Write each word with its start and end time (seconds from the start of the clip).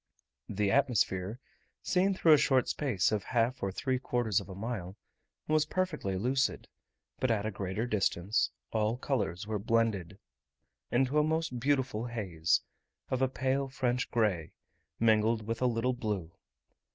The 0.49 0.71
atmosphere, 0.71 1.39
seen 1.83 2.15
through 2.15 2.33
a 2.33 2.37
short 2.39 2.67
space 2.67 3.11
of 3.11 3.21
half 3.23 3.61
or 3.61 3.71
three 3.71 3.99
quarters 3.99 4.39
of 4.41 4.49
a 4.49 4.55
mile, 4.55 4.97
was 5.47 5.67
perfectly 5.67 6.15
lucid, 6.17 6.67
but 7.19 7.29
at 7.29 7.45
a 7.45 7.51
greater 7.51 7.85
distance 7.85 8.49
all 8.71 8.97
colours 8.97 9.45
were 9.45 9.59
blended 9.59 10.17
into 10.89 11.19
a 11.19 11.23
most 11.23 11.59
beautiful 11.59 12.07
haze, 12.07 12.61
of 13.11 13.21
a 13.21 13.27
pale 13.29 13.67
French 13.69 14.09
grey, 14.09 14.53
mingled 14.99 15.45
with 15.45 15.61
a 15.61 15.67
little 15.67 15.93
blue. 15.93 16.31